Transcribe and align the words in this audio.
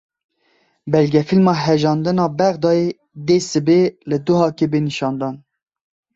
Belgefîlma 0.93 1.53
Hejandina 1.63 2.25
Bexdayê 2.39 2.89
dê 3.27 3.37
sibê 3.49 3.79
li 4.09 4.17
Duhokê 4.25 4.65
bê 4.71 4.79
nîşandan. 4.89 5.35